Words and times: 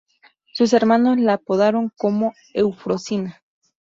Sus 0.53 0.73
hermanos 0.73 1.19
la 1.19 1.33
apodaron 1.33 1.91
como 1.95 2.33
"Eufrosina". 2.55 3.39